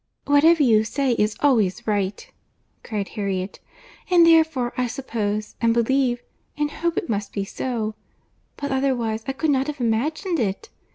"Whatever 0.25 0.63
you 0.63 0.83
say 0.83 1.11
is 1.11 1.35
always 1.41 1.85
right," 1.85 2.31
cried 2.83 3.09
Harriet, 3.09 3.59
"and 4.09 4.25
therefore 4.25 4.73
I 4.75 4.87
suppose, 4.87 5.53
and 5.61 5.75
believe, 5.75 6.23
and 6.57 6.71
hope 6.71 6.97
it 6.97 7.07
must 7.07 7.33
be 7.33 7.45
so; 7.45 7.93
but 8.57 8.71
otherwise 8.71 9.23
I 9.27 9.33
could 9.33 9.51
not 9.51 9.67
have 9.67 9.79
imagined 9.79 10.39
it. 10.39 10.69